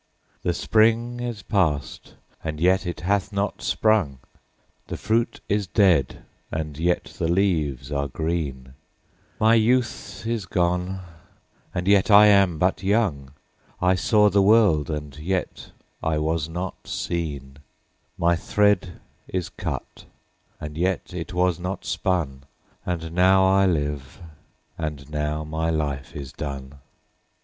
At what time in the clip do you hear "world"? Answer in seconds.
14.41-14.89